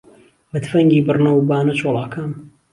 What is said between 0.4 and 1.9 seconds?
به تفهنگی بڕنهو بانه